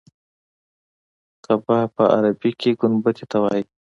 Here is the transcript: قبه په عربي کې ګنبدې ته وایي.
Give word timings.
قبه 1.45 1.77
په 1.95 2.03
عربي 2.15 2.51
کې 2.59 2.71
ګنبدې 2.81 3.25
ته 3.31 3.37
وایي. 3.43 3.63